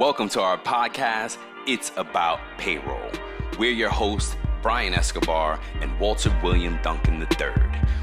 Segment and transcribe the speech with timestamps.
[0.00, 3.10] Welcome to our podcast, It's About Payroll.
[3.58, 7.52] We're your hosts, Brian Escobar and Walter William Duncan III.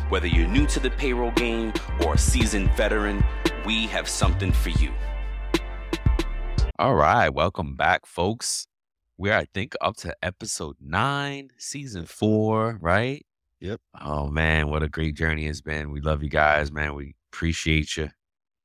[0.09, 1.73] Whether you're new to the payroll game
[2.05, 3.25] or a seasoned veteran,
[3.65, 4.93] we have something for you.
[6.77, 8.67] All right, welcome back, folks.
[9.17, 13.25] We're, I think, up to episode nine, season four, right?
[13.59, 13.81] Yep.
[13.99, 15.89] Oh man, what a great journey it's been.
[15.89, 16.93] We love you guys, man.
[16.93, 18.11] We appreciate you.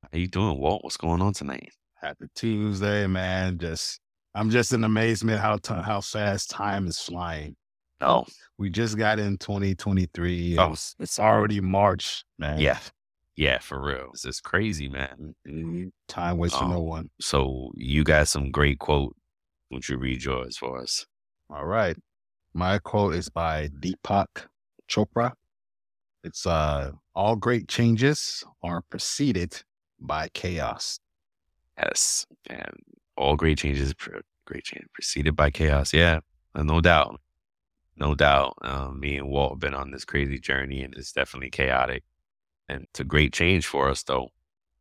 [0.02, 0.84] How you doing, Walt?
[0.84, 1.70] What's going on tonight?
[2.02, 3.58] Happy Tuesday, man.
[3.58, 4.00] Just
[4.34, 7.54] I'm just in amazement how t- how fast time is flying.
[8.00, 8.24] Oh,
[8.58, 10.58] We just got in 2023.
[10.58, 10.72] Oh.
[10.72, 12.58] It's, it's already March, man.
[12.58, 12.78] yeah.
[13.36, 14.10] Yeah, for real.
[14.12, 15.34] This is crazy, man.
[15.48, 15.92] Mhm.
[16.08, 16.68] Time waits for Oh.
[16.68, 17.08] no one.
[17.20, 19.16] So you got some great quote.
[19.70, 21.06] Won't you read yours for us?
[21.48, 21.96] All right.
[22.52, 24.46] My quote is by Deepak
[24.90, 25.32] Chopra.
[26.24, 29.62] It's uh all great changes are preceded
[30.00, 30.98] by chaos.
[31.78, 32.26] Yes.
[32.48, 32.70] And
[33.16, 33.94] all great changes,
[34.46, 35.92] great change preceded by chaos.
[35.92, 36.20] Yeah,
[36.54, 37.20] no doubt.
[37.96, 38.54] No doubt.
[38.62, 42.04] Um, me and Walt have been on this crazy journey and it's definitely chaotic.
[42.68, 44.28] And it's a great change for us though.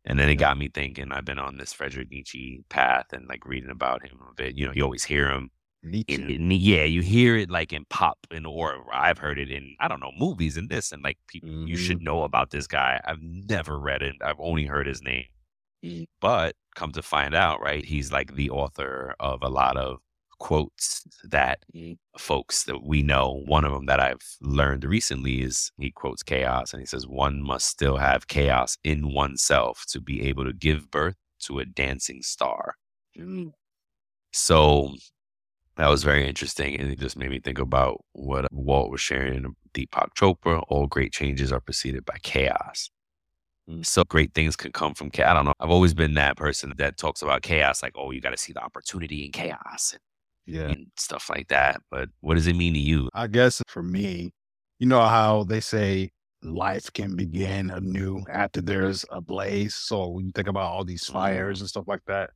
[0.05, 3.45] And then it got me thinking, I've been on this Frederick Nietzsche path and like
[3.45, 4.55] reading about him a bit.
[4.57, 5.51] You know, you always hear him
[5.83, 6.15] Nietzsche.
[6.21, 9.75] in, in yeah, you hear it like in pop and or I've heard it in
[9.79, 11.79] I don't know movies and this and like people you Mhm.
[11.79, 13.01] should know about this guy.
[13.05, 14.15] I've never read it.
[14.21, 15.25] I've only heard his name.
[16.21, 19.99] But come to find out, right, he's like the author of a lot of
[20.39, 21.59] quotes that
[22.17, 23.43] folks that we know.
[23.45, 27.41] One of them that I've learned recently is he quotes chaos and he says one
[27.41, 32.23] must still have chaos in oneself to be able to give birth to a dancing
[32.23, 32.75] star.
[33.15, 33.51] Mm.
[34.33, 34.95] So
[35.77, 36.79] that was very interesting.
[36.79, 40.63] And it just made me think about what Walt was sharing in Deepak Chopra.
[40.69, 42.89] All great changes are preceded by chaos.
[43.69, 43.85] Mm.
[43.85, 45.29] So great things can come from chaos.
[45.29, 45.53] I don't know.
[45.59, 48.53] I've always been that person that talks about chaos, like, oh, you got to see
[48.53, 49.95] the opportunity in chaos
[50.45, 50.61] Yeah.
[50.67, 51.81] and, and stuff like that.
[51.91, 53.09] But what does it mean to you?
[53.13, 54.31] I guess for me,
[54.79, 56.09] you know how they say
[56.41, 59.75] life can begin anew after there's a blaze.
[59.75, 61.13] So when you think about all these Mhm.
[61.13, 62.31] fires and stuff like that,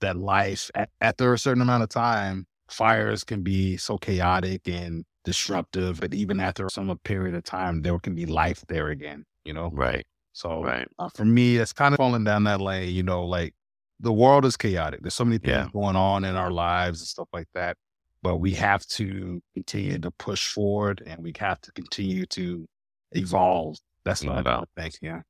[0.00, 5.04] that life a- after a certain amount of time, fires can be so chaotic and
[5.24, 6.00] disruptive.
[6.00, 9.24] But even after some period of time, there can be life there again.
[9.44, 10.86] You know, Right, so right.
[10.98, 12.94] uh, for me, it's kind of falling down that lane.
[12.94, 13.54] You know, like
[13.98, 15.00] the world is chaotic.
[15.02, 15.68] There's so many things Yeah.
[15.72, 17.76] going on in our lives and stuff like that.
[18.22, 22.66] But we have to continue to push forward, and we have to continue to
[23.12, 23.78] evolve.
[24.04, 24.68] That's No doubt.
[24.76, 24.98] I think.
[25.00, 25.22] Yeah.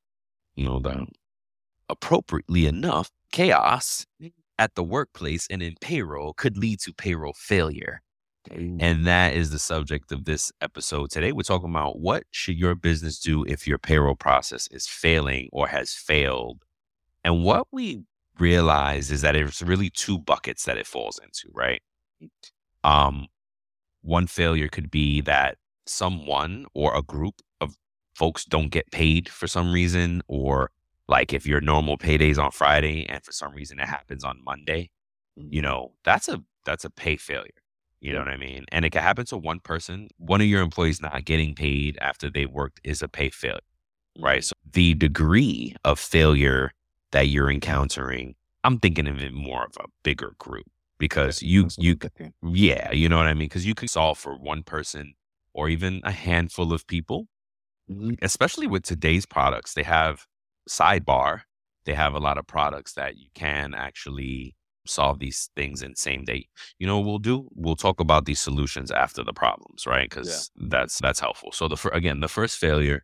[0.57, 1.09] No doubt.
[1.89, 4.05] Appropriately enough, chaos
[4.59, 8.01] at the workplace and in payroll could lead to payroll failure.
[8.49, 11.31] And that is the subject of this episode today.
[11.31, 15.67] We're talking about what should your business do if your payroll process is failing or
[15.67, 16.63] has failed.
[17.23, 18.03] And what we
[18.39, 21.81] realize is that it's really two buckets that it falls into, right?
[22.83, 23.27] Um,
[24.01, 27.75] one failure could be that someone or a group of
[28.15, 30.71] folks don't get paid for some reason, or
[31.07, 34.89] like if your normal payday's on Friday and for some reason it happens on Monday,
[35.35, 37.51] you know, that's a that's a pay failure.
[38.01, 38.65] You know what I mean?
[38.71, 40.09] And it can happen to one person.
[40.17, 43.59] One of your employees not getting paid after they worked is a pay failure,
[44.19, 44.43] right?
[44.43, 46.71] So the degree of failure
[47.11, 50.65] that you're encountering, I'm thinking of it more of a bigger group
[50.99, 51.97] because you you
[52.43, 53.47] yeah, you know what I mean?
[53.49, 55.13] Because you can solve for one person
[55.53, 57.27] or even a handful of people,
[57.89, 58.17] Mhm.
[58.21, 59.73] especially with today's products.
[59.73, 60.25] They have
[60.69, 61.41] sidebar,
[61.85, 66.23] they have a lot of products that you can actually solve these things in same
[66.25, 66.47] day.
[66.79, 67.47] You know what we'll do?
[67.55, 70.09] We'll talk about these solutions after the problems, right?
[70.09, 71.51] Because that's that's helpful.
[71.51, 73.03] So the fir- again, the first failure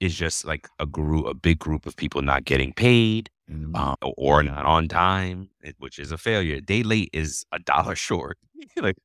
[0.00, 3.72] is just like a group, a big group of people not getting paid Mhm.
[3.74, 6.60] uh, or not on time, which is a failure.
[6.60, 8.38] Day late is a dollar short.
[8.76, 8.96] like,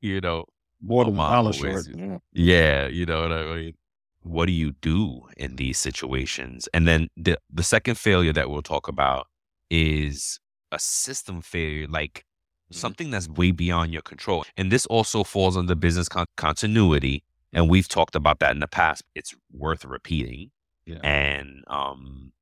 [0.00, 0.44] you know,
[0.80, 1.86] More than a dollar short.
[1.94, 2.18] Yeah.
[2.32, 3.74] yeah, you know what I mean?
[4.22, 6.68] What do you do in these situations?
[6.74, 9.26] And then the the second failure that we'll talk about
[9.70, 10.38] is
[10.76, 12.24] a system failure, like
[12.70, 12.76] mm-hmm.
[12.76, 14.44] something that's way beyond your control.
[14.56, 17.24] And this also falls under business con- continuity.
[17.52, 17.72] And mm-hmm.
[17.72, 19.02] we've talked about that in the past.
[19.14, 20.50] It's worth repeating.
[20.86, 21.00] Yeah.
[21.02, 22.32] And um,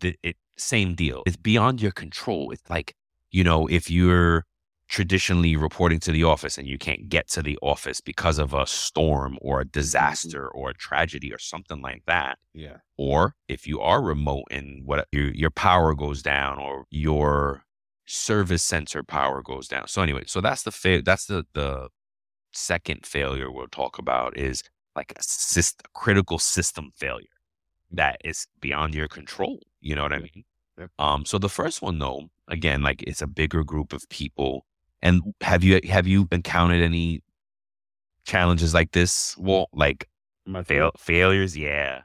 [0.00, 1.22] the, it same deal.
[1.26, 2.50] It's beyond your control.
[2.50, 2.94] It's like
[3.32, 4.44] you know, if you're
[4.88, 8.66] traditionally reporting to the office and you can't get to the office because of a
[8.66, 9.70] storm or a mm-hmm.
[9.70, 12.76] disaster or a tragedy or something like that, Yeah.
[12.98, 17.64] or if you are remote and what your your power goes down or your
[18.12, 19.88] service center power goes down.
[19.88, 21.88] So anyway, so that's the fa- that's the the
[22.52, 24.62] second failure we'll talk about is
[24.96, 27.26] like a, syst- a critical system failure
[27.90, 29.60] that is beyond your control.
[29.80, 30.44] You know what I mean?
[30.78, 30.86] Yeah.
[30.98, 34.66] Um, so the first one though, again, like it's a bigger group of people.
[35.02, 37.22] And have you have you encountered any
[38.24, 39.36] challenges like this?
[39.38, 40.08] Well, like
[40.46, 42.02] My fail failures, yeah.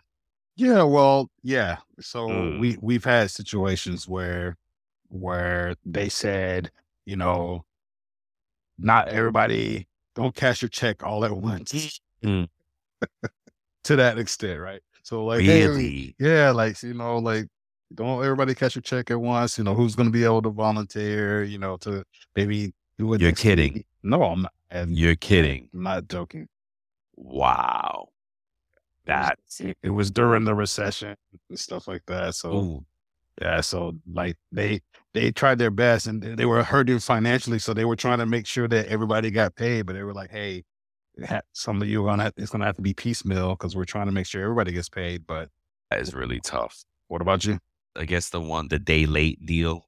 [0.55, 1.77] Yeah, well, yeah.
[1.99, 2.59] So Mm.
[2.59, 4.57] we we've had situations where
[5.09, 6.71] where they said,
[7.05, 7.65] you know,
[8.77, 11.99] not everybody don't cash your check all at once.
[12.23, 12.47] Mm.
[13.83, 14.81] to that extent, right?
[15.03, 16.15] So like hey, Really?
[16.19, 17.47] yeah, like you know, like
[17.95, 19.57] don't everybody cash your check at once.
[19.57, 22.03] You know, who's gonna be able to volunteer, you know, to
[22.35, 23.21] maybe do it.
[23.21, 23.73] You're kidding.
[23.75, 23.87] week?
[24.03, 24.53] No, I'm not.
[24.69, 25.69] I'm You're kidding.
[25.73, 26.47] am not joking.
[27.15, 28.09] Wow.
[29.05, 31.15] That It it was during the recession
[31.49, 32.35] and stuff like that.
[32.35, 32.85] So ooh,
[33.41, 34.81] Yeah, so like they
[35.17, 38.45] they tried their best and they were hurting financially, so they were trying to make
[38.45, 39.85] sure that everybody got paid.
[39.85, 40.63] But they were like, "Hey,
[41.53, 44.11] some of you are gonna it's gonna have to be piecemeal because we're trying to
[44.11, 45.49] make sure everybody gets paid." But
[45.89, 46.83] that is really tough.
[47.07, 47.59] what about you?
[47.95, 49.85] I guess the one the day late deal.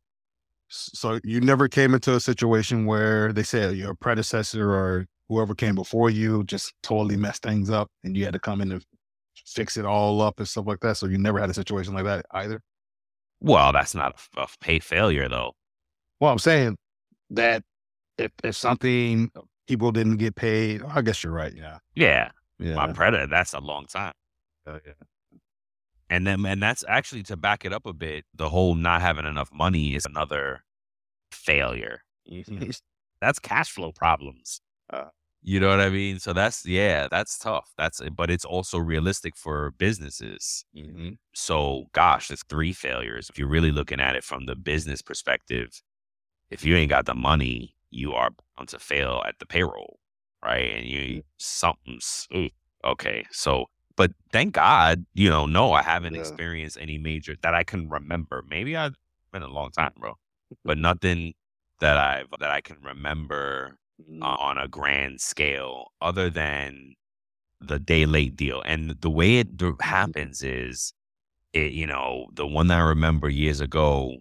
[0.70, 5.76] So you never came into a situation where they said your predecessor or whoever came
[5.76, 8.86] before you just totally messed things up, and you had to come in and
[9.46, 10.98] fix it all up and stuff like that.
[10.98, 12.62] So you never had a situation like that either.
[13.42, 15.54] Well, that's not a, a pay failure though.
[16.20, 16.78] Well, I'm saying
[17.30, 17.64] that
[18.18, 19.32] if if something
[19.68, 21.54] people didn't get paid, I guess you're right.
[21.56, 22.32] Yeah, Yeah.
[22.60, 22.76] yeah.
[22.76, 24.14] My predator, that's a long time.
[24.68, 24.94] Uh, yeah.
[26.10, 29.26] And then and that's actually to back it up a bit, the whole not having
[29.26, 30.64] enough money is another
[31.32, 32.02] failure.
[33.22, 34.62] That's cash flow problems.
[34.92, 35.06] Uh.
[35.42, 36.20] You know what I mean?
[36.20, 37.72] So that's yeah, that's tough.
[37.78, 40.66] That's but it's also realistic for businesses.
[40.76, 41.18] Mhm.
[41.34, 43.30] So gosh, it's three failures.
[43.30, 45.70] If you're really looking at it from the business perspective,
[46.50, 50.00] if you ain't got the money, you are bound to fail at the payroll,
[50.44, 50.74] right?
[50.76, 52.50] And you something's ooh,
[52.86, 53.26] okay.
[53.32, 53.66] So,
[53.96, 56.20] but thank God, you know, no, I haven't Yeah.
[56.22, 58.44] experienced any major that I can remember.
[58.48, 58.96] Maybe I've
[59.32, 60.16] been a long time, bro,
[60.66, 61.34] but nothing
[61.82, 63.76] that I've that I can remember Mm-hmm.
[64.22, 66.94] On a grand scale other than
[67.62, 68.62] the day late deal.
[68.64, 69.48] And the way it
[69.82, 70.94] happens is
[71.54, 74.18] it, you know, the one that I remember years ago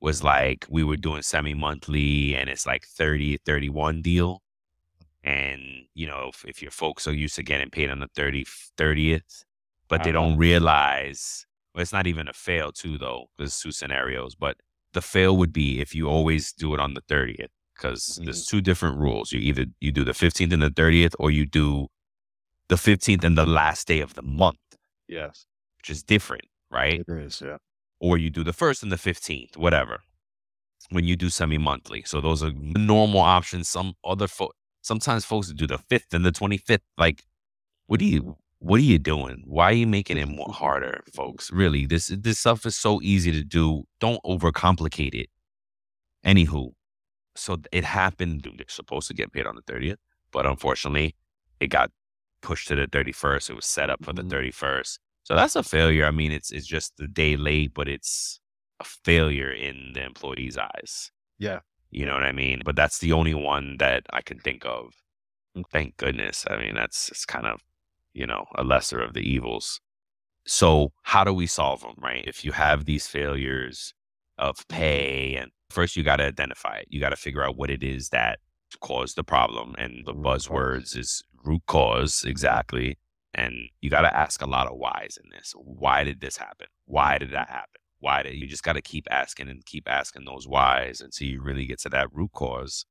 [0.00, 4.42] was like we were doing semi monthly and it's like 30, 31 deal.
[5.22, 8.44] And, you know, if, if your folks are used to getting paid on the 30,
[8.76, 9.44] 30th,
[9.88, 10.12] but they Uh-huh.
[10.12, 13.26] don't realize, well, it's not even a fail too, though.
[13.38, 14.56] There's two scenarios, but
[14.92, 17.50] the fail would be if you always do it on the 30th
[17.80, 18.56] because there's mm-hmm.
[18.56, 19.32] two different rules.
[19.32, 21.88] You either you do the 15th and the 30th, or you do
[22.68, 24.58] the 15th and the last day of the month,
[25.08, 25.46] Yes,
[25.78, 27.00] which is different, right?
[27.00, 27.42] it is.
[27.44, 27.56] Yeah,
[28.00, 30.00] Or you do the first and the 15th, whatever.
[30.90, 33.68] When you do semi monthly, so those are normal options.
[33.68, 34.52] Some other fo-
[34.82, 36.80] sometimes folks do the fifth and the 25th.
[36.98, 37.22] Like,
[37.86, 38.36] what do you?
[38.58, 39.42] What are you doing?
[39.46, 41.50] Why are you making it more harder, folks?
[41.52, 43.84] Really, this this stuff is so easy to do.
[44.00, 45.28] Don't overcomplicate it.
[46.26, 46.72] Anywho,
[47.40, 48.42] so it happened.
[48.56, 49.98] They're supposed to get paid on the 30th,
[50.32, 51.16] but unfortunately,
[51.60, 51.90] it got
[52.42, 53.50] pushed to the 31st.
[53.50, 54.30] It was set up for the Mhm.
[54.30, 54.98] 31st.
[55.24, 56.06] So that's a failure.
[56.06, 58.40] I mean, it's it's just the day late, but it's
[58.80, 61.10] a failure in the employee's eyes.
[61.38, 61.60] yeah.
[61.92, 62.62] You know what I mean?
[62.64, 64.94] But that's the only one that I can think of.
[65.72, 66.44] Thank goodness.
[66.48, 67.60] I mean, that's it's kind of,
[68.12, 69.80] you know, a lesser of the evils.
[70.46, 72.24] So, how do we solve them, right?
[72.26, 73.92] If you have these failures
[74.40, 77.70] of pay, and first you got to identify it, you got to figure out what
[77.70, 78.40] it is that
[78.80, 79.74] caused the problem.
[79.78, 82.98] And the buzzwords is root cause, exactly.
[83.34, 85.52] And you got to ask a lot of whys in this.
[85.56, 86.66] Why did this happen?
[86.86, 87.80] Why did that happen?
[88.00, 91.40] Why did you just got to keep asking and keep asking those whys until you
[91.42, 92.86] really get to that root cause?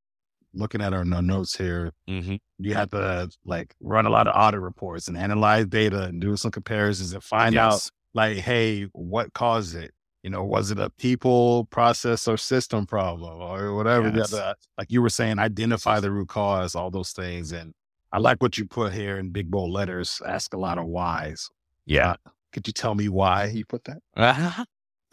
[0.53, 2.35] Looking at our notes here, Mm-hmm.
[2.57, 6.35] you have to like run a lot of audit reports and analyze data and do
[6.37, 9.91] some comparisons and find out like, hey, what caused it?
[10.23, 14.09] You know, was it a people, process, or system problem or whatever?
[14.09, 14.33] Yes.
[14.77, 17.51] like you were saying, identify the root cause, all those things.
[17.53, 17.73] And
[18.11, 20.21] I like what you put here in big bold letters.
[20.27, 21.49] Ask a lot of whys.
[21.85, 22.15] Yeah.
[22.51, 24.65] Could you tell me why you put that?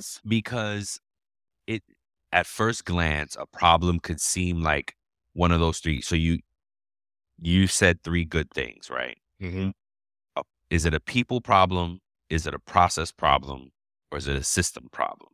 [0.26, 1.00] because
[1.66, 1.82] it
[2.32, 4.94] at first glance a problem could seem like
[5.32, 6.38] one of those three so you
[7.40, 9.68] you said three good things right Mm-hmm.
[10.70, 13.70] is it a people problem is it a process problem
[14.16, 15.30] or is it a system problem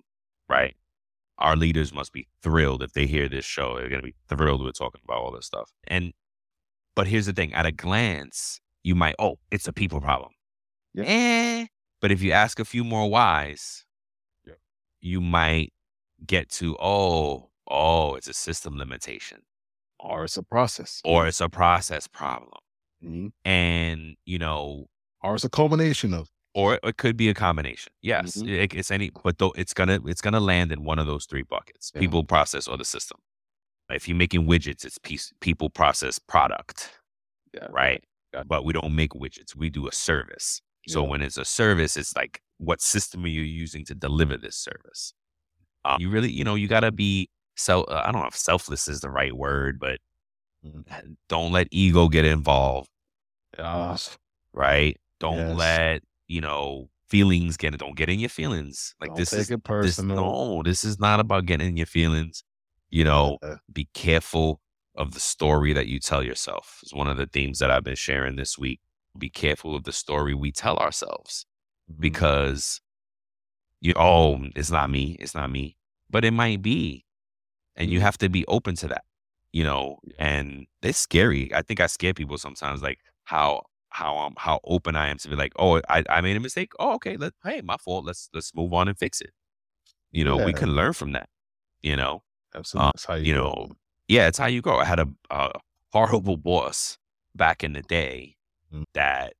[0.48, 0.74] right
[1.38, 4.60] our leaders must be thrilled if they hear this show they're going to be thrilled
[4.60, 6.12] we're talking about all this stuff and
[6.96, 10.32] but here's the thing at a glance you might oh it's a people problem
[10.94, 11.04] Yeah.
[11.06, 11.66] eh.
[12.00, 13.84] but if you ask a few more whys
[14.44, 14.54] Yeah.
[15.00, 15.72] you might
[16.26, 19.42] get to oh oh it's a system limitation
[20.00, 21.00] Or it's a process.
[21.04, 22.58] or it's a process problem
[23.04, 23.32] Mhm.
[23.44, 24.86] and you know
[25.22, 27.92] Or it's a culmination of or it could be a combination.
[28.02, 28.48] Yes, Mhm.
[28.48, 31.42] it- it's any, but though it's gonna it's gonna land in one of those three
[31.42, 32.00] buckets: Yeah.
[32.00, 33.18] people, process, or the system.
[33.90, 36.98] If you're making widgets, it's piece, people, process, product,
[37.54, 37.66] Yeah.
[37.70, 38.04] right?
[38.46, 40.62] But we don't make widgets; we do a service.
[40.88, 44.56] So when it's a service, it's like what system are you using to deliver this
[44.56, 45.14] service?
[45.84, 47.84] Um, you really, you know, you gotta be so.
[47.84, 50.00] Uh, I don't know if selfless is the right word, but
[50.64, 51.16] Mhm.
[51.28, 52.88] don't let ego get involved
[54.52, 54.96] right?
[55.20, 55.58] Don't Yes.
[55.58, 56.02] let
[56.32, 58.94] you know feelings get don't get in your feelings.
[59.00, 62.44] Like don't this is it this no, this is not about getting in your feelings.
[62.90, 64.60] You know, Uh, be careful
[64.96, 66.80] of the story that you tell yourself.
[66.82, 68.80] It's one of the themes that I've been sharing this week.
[69.18, 71.46] Be careful of the story we tell ourselves
[71.88, 72.00] mhm.
[72.00, 72.80] because
[73.80, 75.76] you oh, it's not me, it's not me,
[76.10, 77.04] but it might be,
[77.76, 78.02] and you Mhm.
[78.02, 79.04] have to be open to that.
[79.52, 81.52] You know, and it's scary.
[81.54, 85.28] I think I scare people sometimes, like how how um how open I am to
[85.28, 86.72] be like, oh, I, I made a mistake.
[86.78, 88.04] Oh, okay, let hey, my fault.
[88.06, 89.30] Let's let's move on and fix it.
[90.12, 91.28] You know, we can learn from that.
[91.82, 92.22] You know,
[92.54, 92.92] Absolutely.
[92.94, 93.40] That's how you go.
[93.44, 93.72] know,
[94.08, 94.78] yeah, it's how you go.
[94.78, 95.52] I had a, a
[95.92, 96.98] horrible boss
[97.34, 98.36] back in the day
[98.72, 98.84] Mm.
[98.94, 99.34] that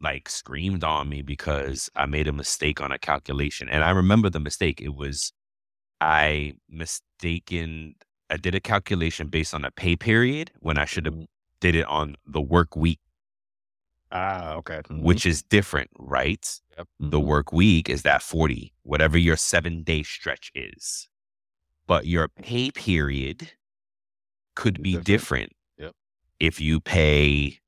[0.00, 3.68] like screamed on me because I made a mistake on a calculation.
[3.68, 4.80] And I remember the mistake.
[4.80, 5.32] It was
[6.00, 7.94] I mistaken
[8.30, 11.26] I did a calculation based on a pay period when I should have Mhm.
[11.60, 13.00] did it on the work week,
[14.12, 14.80] Ah, okay.
[14.88, 15.02] Mhm.
[15.02, 16.60] which is different, right?
[16.78, 16.88] Yep.
[17.00, 17.24] The Mhm.
[17.24, 21.08] work week is that 40, whatever your seven day stretch is.
[21.86, 23.52] But your pay period
[24.54, 25.06] could be different.
[25.06, 25.52] different.
[25.78, 25.92] Yep.
[26.40, 27.60] If you pay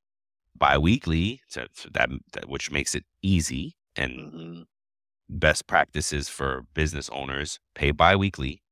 [0.56, 4.66] biweekly, to that, that which makes it easy and Mhm.
[5.28, 8.62] best practices for business owners, pay biweekly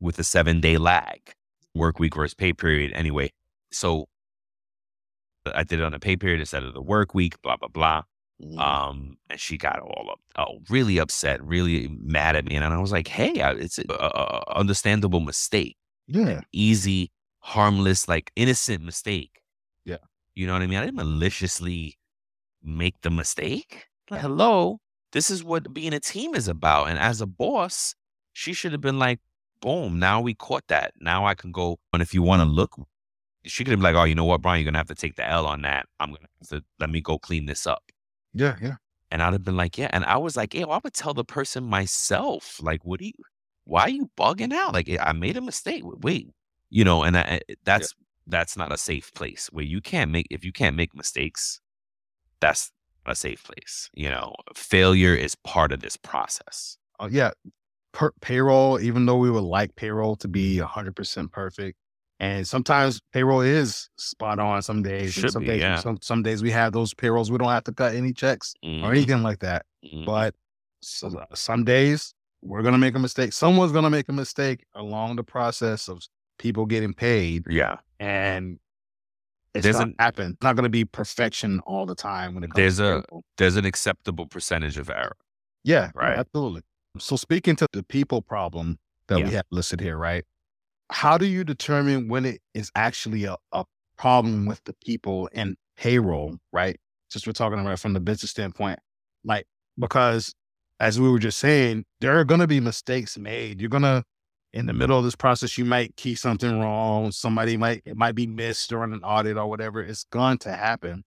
[0.00, 1.34] with a seven day lag,
[1.74, 2.92] work week versus pay period.
[2.94, 3.32] Anyway,
[3.72, 4.08] so
[5.46, 8.02] I did it on a pay period instead of the work week, blah, blah, blah.
[8.42, 8.58] Mhm.
[8.58, 12.56] Um, and she got all up, oh, really upset, really mad at me.
[12.56, 13.94] And I was like, hey, I- it's a, a,
[14.48, 15.76] a understandable mistake,
[16.08, 16.40] yeah.
[16.52, 19.40] easy, harmless, like innocent mistake.
[19.84, 19.98] Yeah.
[20.34, 20.78] You know what I mean?
[20.78, 21.96] I didn't maliciously
[22.62, 23.86] make the mistake.
[24.10, 24.80] Like, hello,
[25.12, 26.88] this is what being a team is about.
[26.88, 27.94] And as a boss,
[28.32, 29.20] she should have been like,
[29.60, 30.92] boom, now we caught that.
[31.00, 31.78] Now I can go.
[31.92, 32.76] And if you want to look,
[33.44, 34.94] she could have been like, oh, you know what, Brian, you're going to have to
[34.94, 35.86] take the L on that.
[36.00, 37.82] I'm going to have to let me go clean this up.
[38.32, 38.56] Yeah.
[38.60, 38.76] Yeah.
[39.10, 39.90] And I'd have been like, yeah.
[39.92, 43.12] And I was like, yo, I would tell the person myself, like, what do you,
[43.64, 44.74] why are you bugging out?
[44.74, 45.82] Like, I made a mistake.
[45.84, 46.28] Wait,
[46.70, 47.94] you know, and I, that's,
[48.26, 51.60] that's not a safe place where you can't make, if you can't make mistakes,
[52.40, 52.72] that's
[53.06, 53.88] a safe place.
[53.94, 56.78] You know, failure is part of this process.
[56.98, 57.30] Oh, yeah.
[57.92, 61.78] Per- payroll, even though we would like payroll to be 100% perfect,
[62.20, 65.12] and sometimes payroll is spot on some days.
[65.12, 65.76] Should some be, days, yeah.
[65.80, 68.68] some, some days we have those payrolls, we don't have to cut any checks or
[68.70, 69.66] Mhm, anything like that.
[69.84, 70.06] mhm.
[70.06, 70.34] But
[70.82, 73.32] so, some days we're going to make a mistake.
[73.32, 76.02] Someone's going to make a mistake along the process of
[76.38, 77.44] people getting paid.
[77.48, 77.76] yeah.
[78.00, 78.58] And
[79.54, 80.30] it's There's going an- to happen.
[80.32, 83.02] It's not going to be perfection all the time when it comes There's to a-
[83.02, 83.24] payroll.
[83.38, 85.16] There's an acceptable percentage of error.
[85.62, 86.18] Yeah, Right.
[86.18, 86.62] Absolutely.
[86.98, 88.78] So speaking to the people problem
[89.08, 90.24] that we have listed here, right?
[90.90, 93.64] How do you determine when it is actually a, a
[93.96, 96.78] problem with the people in payroll, right?
[97.10, 98.78] Since we're talking about from the business standpoint,
[99.24, 99.46] like
[99.78, 100.34] because
[100.80, 103.60] as we were just saying, there are going to be mistakes made.
[103.60, 104.04] You're going to
[104.52, 107.10] in the middle of this process, you might key something wrong.
[107.10, 109.82] Somebody might it might be missed during an audit or whatever.
[109.82, 111.02] It's going to happen.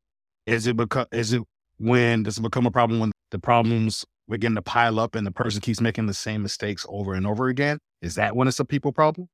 [0.45, 1.43] Is it because is it
[1.77, 5.31] when does it become a problem when the problems begin to pile up and the
[5.31, 7.79] person keeps making the same mistakes over and over again?
[8.01, 9.29] Is that when it's a people problem?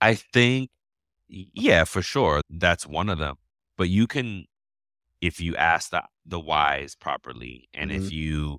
[0.00, 0.70] I think,
[1.28, 3.36] yeah, for sure, that's one of them.
[3.76, 4.46] But you can,
[5.20, 8.14] if you ask the the whys properly, and if mm-hmm.
[8.14, 8.58] you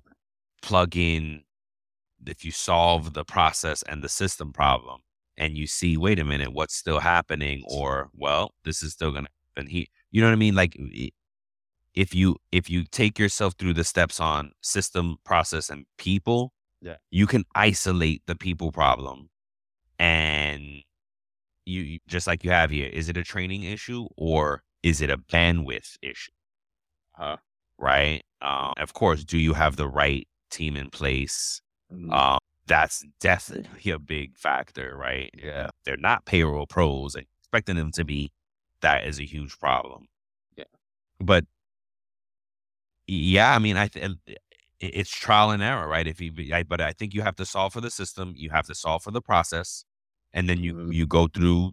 [0.62, 1.42] plug in,
[2.26, 5.00] if you solve the process and the system problem,
[5.36, 9.28] and you see, wait a minute, what's still happening, or well, this is still gonna
[9.56, 9.70] happen.
[9.70, 10.54] He, you know what I mean?
[10.54, 10.76] Like,
[11.94, 16.52] if you if you take yourself through the steps on system, process, and people,
[16.82, 16.96] Yeah.
[17.10, 19.30] you can isolate the people problem,
[19.98, 20.82] and
[21.66, 25.18] you just like you have here is it a training issue or is it a
[25.18, 26.30] bandwidth issue?
[27.18, 27.36] Uh,
[27.78, 28.22] right?
[28.40, 31.60] Um, of course do you have the right team in place?
[31.92, 35.30] Mm, um, that's definitely a big factor right?
[35.42, 35.68] Yeah.
[35.84, 38.32] they're not payroll pros and expecting them to be
[38.82, 40.06] that is a huge problem.
[40.56, 40.64] Yeah.
[41.20, 41.44] but
[43.06, 44.10] yeah i mean i th-
[44.80, 46.06] it's trial and error right?
[46.06, 48.66] If you I, but i think you have to solve for the system you have
[48.66, 49.84] to solve for the process
[50.36, 50.94] and then you Mhm.
[50.94, 51.72] you go through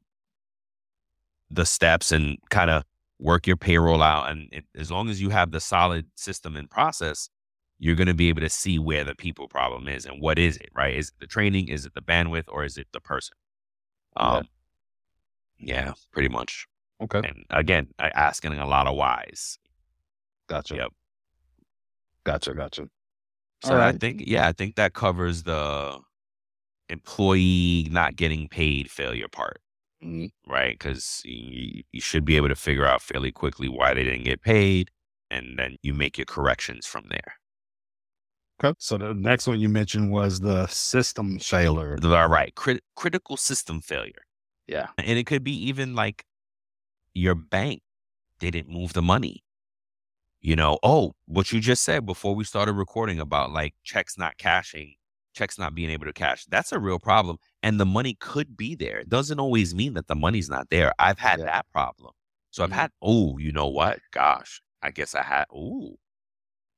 [1.52, 2.84] the steps and kind of
[3.20, 4.32] work your payroll out.
[4.32, 7.30] And it, as long as you have the solid system and process,
[7.78, 10.58] you're going to be able to see where the people problem is and what is
[10.58, 10.96] it, right?
[10.96, 11.68] Is it the training?
[11.68, 13.36] Is it the bandwidth or is it the person?
[14.16, 14.48] Um,
[15.60, 16.66] yeah, yeah pretty much.
[17.02, 17.20] Okay.
[17.20, 19.60] And again, asking a lot of whys.
[20.48, 20.76] Gotcha.
[20.76, 20.94] Yep.
[22.24, 22.54] Gotcha.
[22.54, 22.90] Gotcha.
[23.64, 23.94] So right.
[23.94, 26.00] I think, yeah, I think that covers the
[26.90, 29.60] employee not getting paid failure part,
[30.04, 30.52] mm-hmm.
[30.52, 30.78] right?
[30.78, 34.42] Because you, you should be able to figure out fairly quickly why they didn't get
[34.42, 34.92] paid,
[35.32, 37.36] and then you make your corrections from there.
[38.64, 38.76] Okay.
[38.80, 41.98] So the next one you mentioned was the system failure.
[42.04, 42.54] All right.
[42.56, 44.24] Crit- critical system failure.
[44.68, 44.88] Yeah.
[44.98, 46.26] And it could be even like
[47.14, 47.82] your bank
[48.40, 49.44] didn't move the money.
[50.40, 54.38] You know, oh, what you just said before we started recording about like checks not
[54.38, 54.96] cashing,
[55.34, 56.46] checks not being able to cash.
[56.46, 57.38] That's a real problem.
[57.62, 59.00] And the money could be there.
[59.00, 60.94] It doesn't always mean that the money's not there.
[61.00, 61.46] I've had yeah.
[61.46, 62.12] that problem.
[62.52, 62.80] So I've mm-hmm.
[62.80, 64.00] had, oh, you know what?
[64.12, 65.96] Gosh, I guess I had, ooh,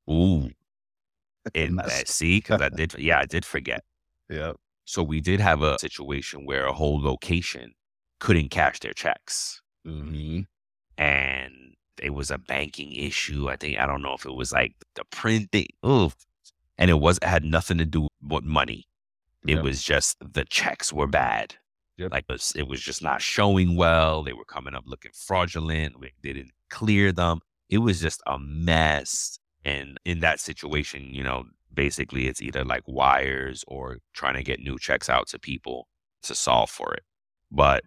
[0.10, 0.50] ooh.
[1.54, 3.84] And that, see, because I did, yeah, I did forget.
[4.28, 4.54] Yeah.
[4.86, 7.74] So we did have a situation where a whole location
[8.20, 9.62] couldn't cash their checks.
[9.86, 10.42] Mm-hmm.
[10.98, 13.50] And it was a banking issue.
[13.50, 15.68] I think I don't know if it was like the printing.
[15.86, 16.16] Oof.
[16.78, 18.86] And it was it had nothing to do with money.
[19.48, 19.64] It yep.
[19.64, 21.56] was just the checks were bad.
[21.98, 22.12] Yep.
[22.12, 24.24] Like it was, it was just not showing well.
[24.24, 25.96] They were coming up looking fraudulent.
[26.22, 27.40] They didn't clear them.
[27.70, 29.40] It was just a mess.
[29.64, 34.60] And in that situation, you know, basically it's either like wires or trying to get
[34.60, 35.88] new checks out to people
[36.24, 37.04] to solve for it.
[37.52, 37.84] But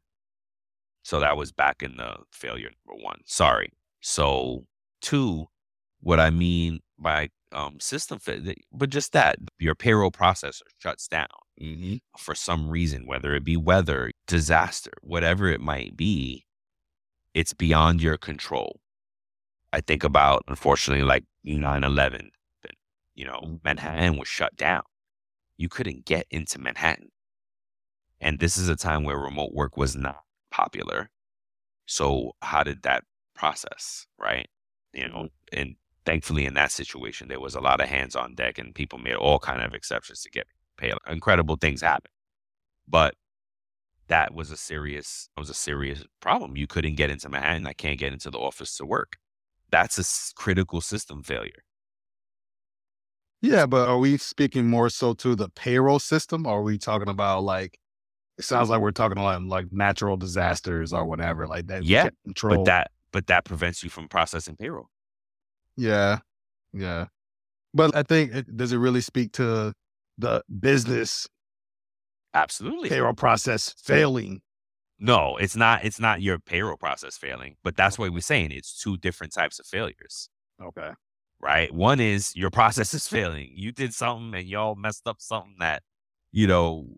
[1.02, 3.20] so that was back in the failure number one.
[3.26, 3.72] Sorry.
[4.00, 4.66] So
[5.00, 5.46] two,
[6.00, 11.26] what I mean by um, system fit, but just that your payroll processor shuts down
[11.60, 11.96] mm-hmm.
[12.16, 16.44] for some reason, whether it be weather, disaster, whatever it might be,
[17.34, 18.80] it's beyond your control.
[19.72, 22.30] I think about, unfortunately, like 9 11,
[23.14, 23.56] you know, mm-hmm.
[23.64, 24.82] Manhattan was shut down.
[25.56, 27.10] You couldn't get into Manhattan.
[28.20, 31.10] And this is a time where remote work was not popular.
[31.86, 34.48] So how did that process, right?
[34.92, 35.60] You know, mm-hmm.
[35.60, 35.76] and
[36.08, 39.14] thankfully in that situation there was a lot of hands on deck and people made
[39.14, 40.46] all kind of exceptions to get
[40.78, 40.94] paid.
[41.06, 42.10] Incredible things happen.
[42.88, 43.14] But
[44.06, 46.56] that was a serious was a serious problem.
[46.56, 47.66] You couldn't get into Manhattan.
[47.66, 49.18] I can't get into the office to work.
[49.70, 51.62] That's a critical system failure.
[53.42, 56.46] Yeah, but are we speaking more so to the payroll system?
[56.46, 57.78] Or are we talking about like
[58.38, 61.84] it sounds like we're talking about like natural disasters or whatever, like that.
[61.84, 64.88] Yeah, but that but that prevents you from processing payroll.
[65.78, 66.18] Yeah,
[66.72, 67.06] yeah,
[67.72, 69.72] but I think it, does it really speak to
[70.18, 71.26] the business?
[72.34, 74.42] Absolutely, payroll process failing.
[74.98, 75.84] No, it's not.
[75.84, 78.50] It's not your payroll process failing, but that's what we're saying.
[78.50, 80.28] It's two different types of failures.
[80.60, 80.90] Okay.
[81.40, 81.72] Right.
[81.72, 83.52] One is your process is failing.
[83.54, 85.84] You did something and y'all messed up something that,
[86.32, 86.88] you know,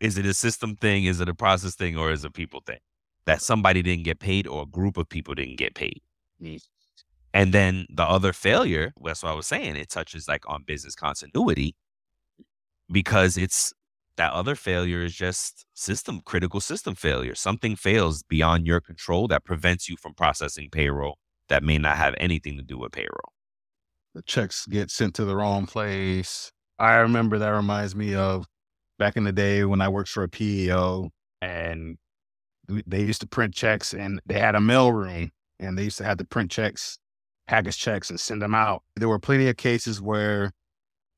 [0.00, 1.06] is it a system thing?
[1.06, 1.96] Is it a process thing?
[1.96, 2.80] Or is it a people thing?
[3.24, 6.02] That somebody didn't get paid or a group of people didn't get paid.
[6.42, 6.62] Mm.
[7.34, 10.94] And then the other failure, that's what I was saying, it touches like on business
[10.94, 11.74] continuity
[12.90, 13.72] because it's
[14.16, 17.34] that other failure is just system critical system failure.
[17.34, 21.18] Something fails beyond your control that prevents you from processing payroll
[21.48, 23.32] that may not have anything to do with payroll.
[24.14, 26.52] The checks get sent to the wrong place.
[26.78, 28.46] I remember that reminds me of
[29.00, 31.10] back in the day when I worked for a PEO
[31.42, 31.98] and
[32.68, 36.04] they used to print checks and they had a mail room and they used to
[36.04, 36.98] have to print checks,
[37.46, 38.82] package checks and send them out.
[38.96, 40.52] There were plenty of cases where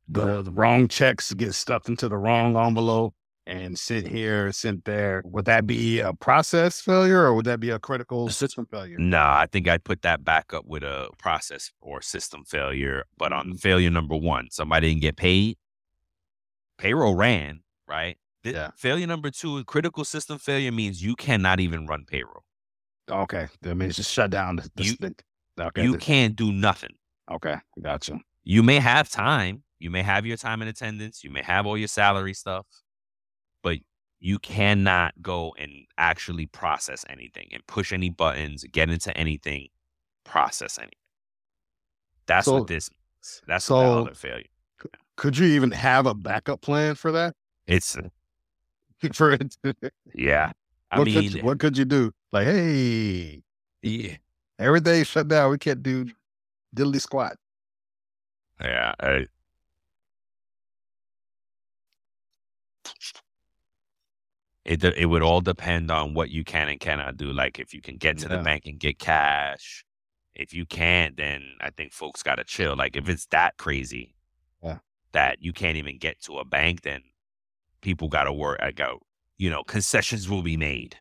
[0.08, 3.14] the, the wrong checks get stuffed into the wrong envelope
[3.46, 5.22] and sent here, sent there.
[5.24, 8.98] Would that be a process failure or would that be a critical system failure?
[8.98, 13.04] No, nah, I think I'd put that back up with a process or system failure.
[13.16, 15.56] But on failure number one, somebody didn't get paid,
[16.78, 18.18] payroll ran, right?
[18.44, 18.70] yeah.
[18.76, 22.44] Failure number two, critical system failure means you cannot even run payroll.
[23.10, 23.48] Okay.
[23.62, 24.96] That means just shut down the, you,
[25.58, 25.82] okay.
[25.82, 26.94] You can't do nothing.
[27.30, 27.56] Okay.
[27.80, 28.20] Gotcha.
[28.44, 29.62] You may have time.
[29.78, 31.22] You may have your time in attendance.
[31.22, 32.66] You may have all your salary stuff,
[33.62, 33.78] but
[34.20, 39.68] you cannot go and actually process anything and push any buttons, get into anything,
[40.24, 40.92] process anything.
[42.26, 43.42] That's so, what this means.
[43.46, 44.46] That's so, what other failure.
[45.16, 47.34] Could you even have a backup plan for that?
[47.66, 47.96] It's
[49.12, 49.56] for it.
[50.14, 50.52] yeah.
[50.90, 52.12] I what mean, could you, what could you do?
[52.32, 53.42] Like, hey,
[53.82, 54.16] yeah,
[54.58, 55.50] everything shut down.
[55.50, 56.06] We can't do
[56.74, 57.36] diddly squat.
[58.60, 58.94] Yeah.
[59.00, 59.26] I,
[64.64, 67.32] It it would all depend on what you can and cannot do.
[67.32, 69.84] Like if you can get to the bank and get cash.
[70.34, 72.76] If you can't, then I think folks gotta chill.
[72.76, 74.14] Like if it's that crazy,
[74.62, 74.78] Yeah.
[75.12, 77.02] that you can't even get to a bank, then
[77.80, 78.58] people gotta work.
[78.60, 79.00] I go,
[79.38, 80.98] you know, concessions will be made.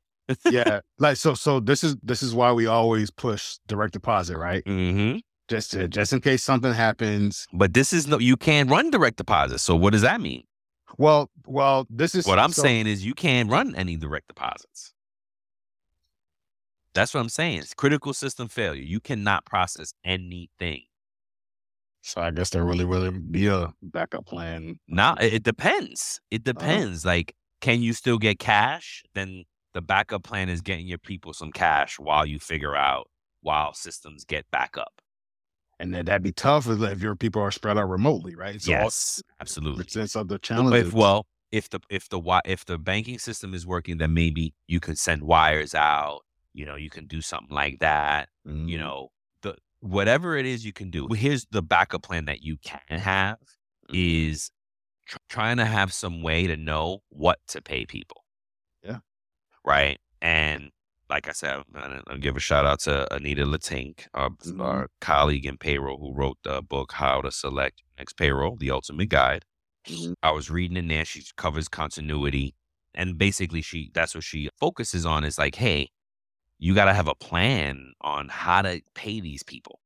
[0.50, 0.80] Yeah.
[1.00, 4.64] Like so so this is this is why we always push direct deposit, right?
[4.66, 5.20] Mm-hmm.
[5.48, 7.46] Just to, just in case something happens.
[7.54, 9.60] But this is no, you can't run direct deposit.
[9.60, 10.44] So what does that mean?
[10.98, 14.94] Well, well, this is What I'm so- saying is you can't run any direct deposits.
[16.94, 17.60] That's what I'm saying.
[17.60, 18.82] It's critical system failure.
[18.82, 20.84] You cannot process anything.
[22.02, 24.80] So I guess there really really be a backup plan.
[24.88, 26.22] Now it it depends.
[26.32, 26.54] It Uh-huh.
[26.54, 27.04] depends.
[27.06, 29.04] Like, can you still get cash?
[29.14, 29.44] Then
[29.76, 33.08] the backup plan is getting your people some cash while you figure out
[33.42, 35.02] while systems get back up.
[35.80, 38.60] And then that'd be tough if, your people are spread out remotely, right?
[38.62, 39.84] So all- yes, absolutely.
[39.84, 40.88] presents other But challenges.
[40.88, 44.80] if, well, if the if the if the banking system is working, then maybe you
[44.80, 46.22] can send wires out.
[46.54, 48.30] You know, you can do something like that.
[48.46, 48.80] You Mhm.
[48.80, 49.10] know,
[49.42, 51.08] the whatever it is you can do.
[51.10, 53.38] Here's the backup plan that you can have
[53.90, 53.96] Mm-hmm.
[53.96, 54.50] is
[55.06, 58.25] tr- trying to have some way to know what to pay people.
[59.65, 59.99] Right.
[60.21, 60.71] And
[61.10, 64.62] like I said, I'm gonna I'll give a shout out to Anita Lettink, our, Mhm.
[64.62, 69.10] our colleague in payroll who wrote the book How to Select Next Payroll, the ultimate
[69.10, 69.45] guide.
[69.88, 70.15] Mhm.
[70.23, 71.06] I was reading in there.
[71.06, 72.56] She covers continuity,
[72.93, 75.23] and basically, she that's what she focuses on.
[75.23, 75.89] Is like, hey,
[76.60, 79.82] you got to have a plan on how to pay these people.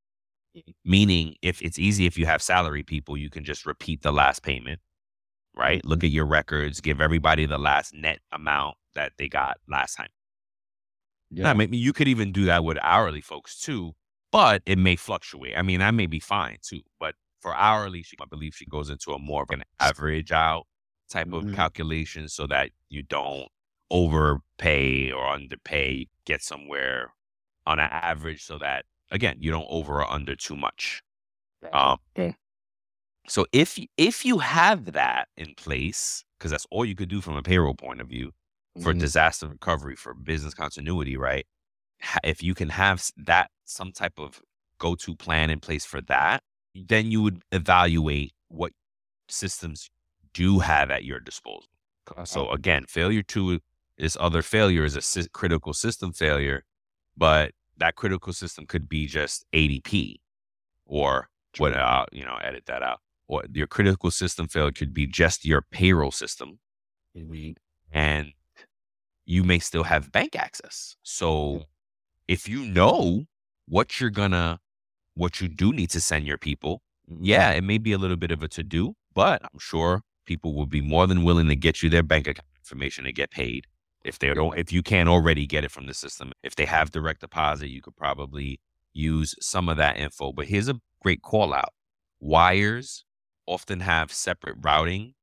[0.55, 0.73] Mhm.
[0.85, 4.43] Meaning, if it's easy, if you have salary people, you can just repeat the last
[4.43, 4.81] payment,
[5.55, 5.83] right?
[5.85, 10.09] Look at your records, give everybody the last net amount that they got last time.
[11.31, 11.43] Yeah.
[11.43, 13.93] Now, mean, you could even do that with hourly folks too,
[14.31, 15.57] but it may fluctuate.
[15.57, 16.81] I mean, that may be fine too.
[16.99, 20.67] But for hourly, she, I believe she goes into a more of an average out
[21.09, 21.33] type Mhm.
[21.33, 23.47] of calculation so that you don't
[23.91, 27.13] overpay or underpay, get somewhere
[27.65, 31.01] on an average so that, again, you don't over or under too much.
[31.73, 32.37] Um, Okay.
[33.27, 37.35] so if if you have that in place, because that's all you could do from
[37.35, 38.31] a payroll point of view,
[38.79, 38.99] for Mhm.
[38.99, 41.45] disaster recovery, for business continuity, right?
[42.23, 44.41] If you can have that some type of
[44.79, 46.43] go to plan in place for that,
[46.75, 48.73] then you would evaluate what
[49.29, 49.89] systems
[50.33, 51.65] do have at your disposal.
[52.25, 53.59] So again, failure to
[53.97, 56.63] is other failure is a sy- critical system failure,
[57.17, 60.21] but that critical system could be just ADP
[60.85, 63.01] or what, uh, you know, edit that out.
[63.27, 66.59] Or your critical system failure could be just your payroll system
[67.15, 67.55] Mhm.
[67.91, 68.33] and
[69.29, 70.95] you may still have bank access.
[71.03, 71.65] So mm.
[72.27, 73.25] if you know
[73.67, 74.59] what you're gonna,
[75.13, 76.81] what you do need to send your people,
[77.21, 80.55] yeah, it may be a little bit of a to do, but I'm sure people
[80.55, 83.65] will be more than willing to get you their bank account information to get paid.
[84.03, 86.89] If they don't, if you can't already get it from the system, if they have
[86.89, 88.59] direct deposit, you could probably
[88.93, 90.31] use some of that info.
[90.33, 91.73] But here's a great call out:
[92.19, 93.05] wires
[93.45, 95.13] often have separate routing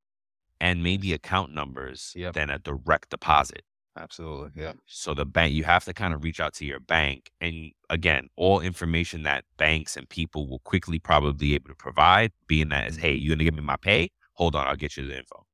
[0.61, 2.35] and maybe account numbers Yep.
[2.35, 3.63] than a direct deposit.
[3.97, 4.63] Absolutely.
[4.63, 4.75] Yeah.
[4.87, 7.31] So the bank, you have to kind of reach out to your bank.
[7.41, 12.33] And again, all information that banks and people will quickly probably be able to provide,
[12.47, 14.11] being that is, hey, you're going to give me my pay?
[14.35, 15.47] Hold on, I'll get you the info.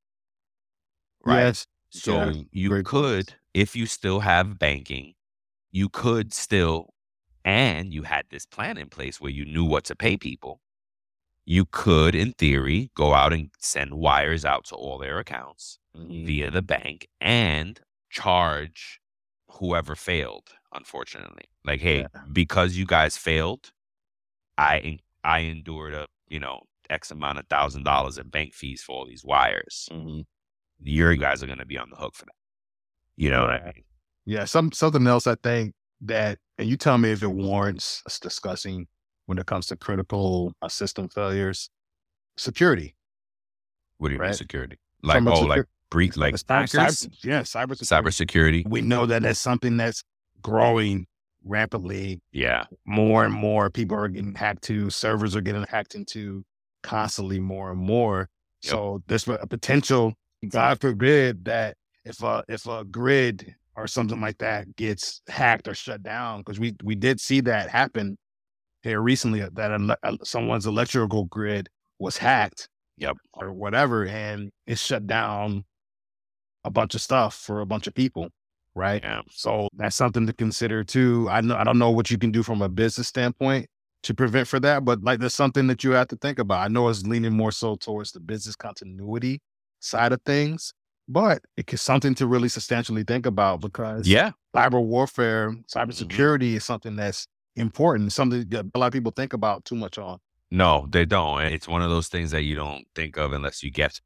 [1.25, 1.47] Right.
[1.47, 1.67] Yes.
[1.91, 3.35] So Yeah, you great could, points.
[3.55, 5.15] if you still have banking,
[5.71, 6.95] you could still,
[7.45, 10.61] and you had this plan in place where you knew what to pay people,
[11.47, 16.27] you could, in theory, go out and send wires out to all their accounts Mhm.
[16.27, 17.81] via the bank and
[18.13, 19.01] charge
[19.49, 22.07] whoever failed unfortunately like hey Yeah.
[22.33, 23.73] because you guys failed
[24.59, 28.93] i i endured a you know x amount of thousand dollars in bank fees for
[28.97, 30.25] all these wires Mhm.
[30.81, 32.35] you guys are going to be on the hook for that
[33.17, 33.85] you know what i mean
[34.25, 34.45] Yeah.
[34.47, 38.87] Some something else I think that, and you tell me if it warrants us discussing
[39.27, 41.71] when it comes to critical uh, system failures.
[42.37, 42.95] Security.
[43.99, 47.25] what do you mean security like From oh secu- like breach like Cyber- hackers cyber-
[47.25, 50.03] yeah, cyber cybersecurity We know that that's something that's
[50.43, 51.07] growing
[51.45, 52.21] rapidly.
[52.33, 54.91] yeah More and more people are getting hacked to.
[54.91, 56.45] Servers are getting hacked into
[56.83, 58.29] constantly more and more.
[58.63, 58.71] Yep.
[58.71, 60.15] So there's a potential,
[60.49, 65.75] God forbid, that if a if a grid or something like that gets hacked or
[65.75, 68.17] shut down, because we we did see that happen
[68.83, 69.41] here recently.
[69.53, 72.69] That ele- uh, someone's electrical grid was hacked.
[72.99, 73.17] Yep.
[73.35, 75.65] Or whatever, and it shut down
[76.65, 78.29] a bunch of stuff for a bunch of people.
[78.75, 79.03] Right.
[79.03, 81.29] yeah So that's something to consider too.
[81.31, 83.67] I know I don't know what you can do from a business standpoint
[84.05, 86.61] to prevent for that, but like there's something that you have to think about.
[86.65, 89.41] I know it's leaning more so towards the business continuity
[89.81, 90.73] side of things,
[91.09, 94.31] but it's something to really substantially think about because Yeah.
[94.57, 96.43] cyber warfare, Mm-hmm.
[96.57, 100.19] is something that's important, something that a lot of people think about too much on.
[100.51, 101.43] No, they don't.
[101.43, 104.01] It's one of those things that you don't think of unless you get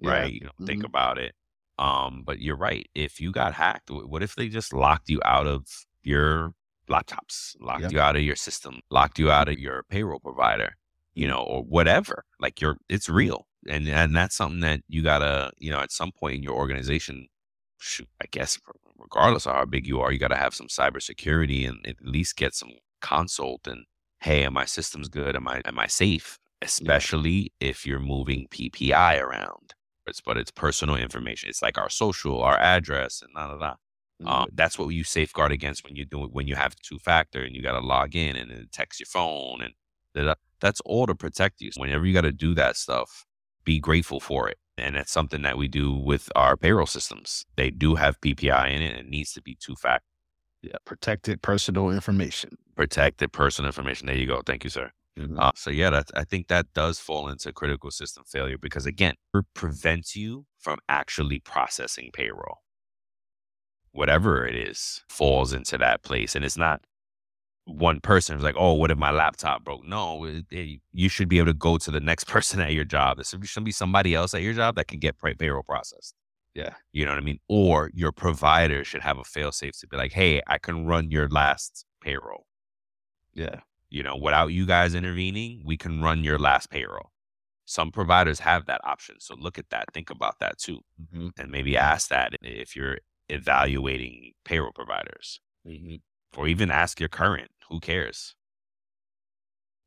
[0.00, 0.10] Yeah.
[0.10, 0.32] right.
[0.32, 0.86] You don't think Mhm.
[0.86, 1.34] about it.
[1.80, 2.86] Um, but you're right.
[2.94, 5.66] If you got hacked, what if they just locked you out of
[6.02, 6.52] your
[6.88, 7.92] laptops, locked Yep.
[7.92, 10.74] you out of your system, locked you out of your payroll provider,
[11.14, 12.24] you know, or whatever?
[12.38, 16.12] Like you're, it's real, and and that's something that you gotta, you know, at some
[16.12, 17.28] point in your organization,
[17.78, 18.58] shoot, I guess,
[18.98, 22.54] regardless of how big you are, you gotta have some cybersecurity and at least get
[22.54, 23.86] some consult and
[24.20, 25.34] hey, am my systems good?
[25.34, 26.38] Am I am I safe?
[26.62, 29.74] Especially if you're moving PPI around.
[30.10, 31.48] It's but it's personal information.
[31.48, 33.76] It's like our social, our address, and none of that.
[34.26, 37.42] Um, that's what you safeguard against when you do it when you have two factor
[37.42, 39.72] and you got to log in and it text your phone and
[40.14, 40.34] da-da.
[40.60, 41.72] that's all to protect you.
[41.72, 43.24] So whenever you got to do that stuff,
[43.64, 44.58] be grateful for it.
[44.76, 47.46] And that's something that we do with our payroll systems.
[47.56, 48.90] They do have PPI in it.
[48.90, 50.04] and It needs to be two factor
[50.62, 52.58] yeah, protected personal information.
[52.76, 54.06] protected personal information.
[54.06, 54.42] There you go.
[54.44, 54.90] Thank you, sir.
[55.38, 59.14] Uh, so yeah, that I think that does fall into critical system failure because again,
[59.34, 62.58] it prevents you from actually processing payroll.
[63.92, 66.80] Whatever it is falls into that place, and it's not
[67.66, 71.28] one person who's like, "Oh, what if my laptop broke?" No, it, it- you should
[71.28, 73.18] be able to go to the next person at your job.
[73.18, 75.62] There should be- should be somebody else at your job that can get pay- payroll
[75.64, 76.14] processed.
[76.54, 76.74] Yeah.
[76.92, 77.40] You know what I mean?
[77.48, 81.10] Or your provider should have a fail safe to be like, "Hey, I can run
[81.10, 82.46] your last payroll."
[83.34, 83.60] Yeah.
[83.90, 87.10] You know, without you guys intervening, we can run your last payroll.
[87.66, 89.16] Some providers have that option.
[89.20, 89.86] So look at that.
[89.92, 90.80] Think about that too.
[91.00, 91.28] Mm-hmm.
[91.38, 92.98] And maybe ask that if you're
[93.28, 95.96] evaluating payroll providers mm-hmm.
[96.36, 97.50] or even ask your current.
[97.68, 98.34] Who cares?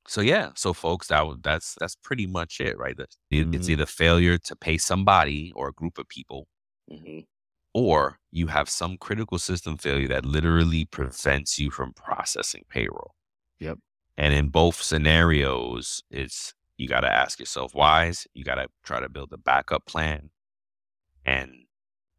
[0.07, 2.95] So yeah, so folks, that that's that's pretty much it, right?
[2.97, 3.69] It's Mhm.
[3.69, 6.47] either failure to pay somebody or a group of people,
[6.91, 7.19] mm-hmm.
[7.73, 13.15] or you have some critical system failure that literally prevents you from processing payroll.
[13.59, 13.79] Yep.
[14.17, 18.27] And in both scenarios, it's you got to ask yourself whys.
[18.33, 20.29] You got to try to build a backup plan,
[21.25, 21.51] and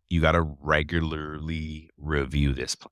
[0.09, 2.90] you got to regularly review this plan.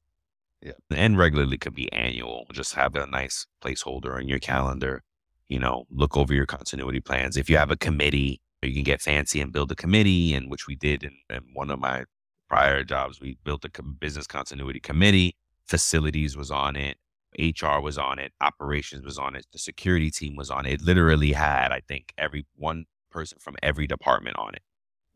[0.63, 0.77] Yep.
[0.95, 2.47] And regularly could be annual.
[2.53, 5.03] Just have a nice placeholder on your calendar.
[5.49, 7.37] You know, look over your continuity plans.
[7.37, 10.69] If you have a committee, you can get fancy and build a committee, and which
[10.69, 12.05] we did in, in one of my
[12.49, 13.21] prior jobs.
[13.21, 15.35] We built a business continuity committee.
[15.67, 16.97] Facilities was on it.
[17.39, 18.33] HR was on it.
[18.41, 19.47] Operations was on it.
[19.53, 20.75] The security team was on it.
[20.75, 24.63] It literally had, I think, every one person from every department on it.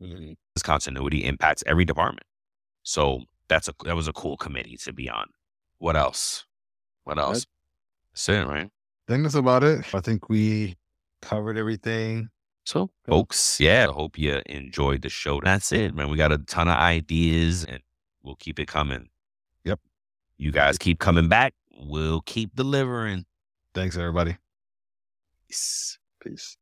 [0.01, 0.33] Mm-hmm.
[0.55, 2.25] This continuity impacts every department.
[2.83, 5.27] So that's a that was a cool committee to be on.
[5.79, 6.45] What else?
[7.03, 7.45] What else?
[8.13, 8.65] That's it, right?
[8.65, 9.93] I think that's about it.
[9.93, 10.75] I think we
[11.21, 12.29] covered everything.
[12.65, 15.39] So, folks, yeah, I hope you enjoyed the show.
[15.41, 16.09] That's it, man.
[16.09, 17.79] We got a ton of ideas and
[18.23, 19.07] we'll keep it coming.
[19.63, 19.79] Yep.
[20.37, 21.53] You guys keep coming back.
[21.79, 23.25] We'll keep delivering.
[23.73, 24.37] Thanks, everybody.
[25.47, 25.97] Peace.
[26.21, 26.57] Peace.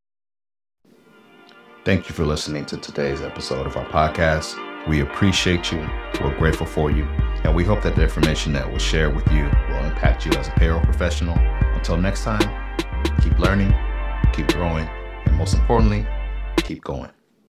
[1.86, 4.56] Thank you for listening to today's episode of our podcast.
[4.88, 5.88] We appreciate you.
[6.22, 7.04] We're grateful for you.
[7.44, 10.48] And we hope that the information that was shared with you will impact you as
[10.48, 11.38] a payroll professional.
[11.38, 12.42] Until next time,
[13.22, 13.74] keep learning,
[14.34, 14.88] keep growing,
[15.26, 16.06] and most importantly,
[16.58, 17.12] keep going.